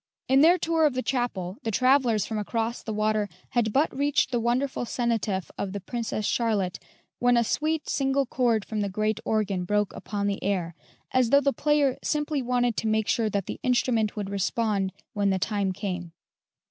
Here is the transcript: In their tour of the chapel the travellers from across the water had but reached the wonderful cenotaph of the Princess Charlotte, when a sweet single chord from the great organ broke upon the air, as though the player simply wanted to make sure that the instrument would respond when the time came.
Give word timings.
In 0.27 0.41
their 0.41 0.57
tour 0.57 0.87
of 0.87 0.95
the 0.95 1.03
chapel 1.03 1.57
the 1.61 1.69
travellers 1.69 2.25
from 2.25 2.39
across 2.39 2.81
the 2.81 2.91
water 2.91 3.29
had 3.49 3.71
but 3.71 3.95
reached 3.95 4.31
the 4.31 4.39
wonderful 4.39 4.83
cenotaph 4.83 5.51
of 5.59 5.73
the 5.73 5.79
Princess 5.79 6.25
Charlotte, 6.25 6.79
when 7.19 7.37
a 7.37 7.43
sweet 7.43 7.87
single 7.87 8.25
chord 8.25 8.65
from 8.65 8.81
the 8.81 8.89
great 8.89 9.19
organ 9.25 9.63
broke 9.63 9.93
upon 9.93 10.25
the 10.25 10.43
air, 10.43 10.73
as 11.11 11.29
though 11.29 11.39
the 11.39 11.53
player 11.53 11.99
simply 12.01 12.41
wanted 12.41 12.75
to 12.77 12.87
make 12.87 13.07
sure 13.07 13.29
that 13.29 13.45
the 13.45 13.59
instrument 13.61 14.15
would 14.15 14.31
respond 14.31 14.91
when 15.13 15.29
the 15.29 15.37
time 15.37 15.71
came. 15.71 16.13